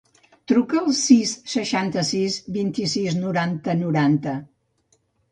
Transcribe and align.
Truca 0.51 0.77
al 0.83 0.93
sis, 0.99 1.33
seixanta-sis, 1.55 2.37
vint-i-sis, 2.55 3.17
noranta, 3.25 3.75
noranta. 3.83 4.33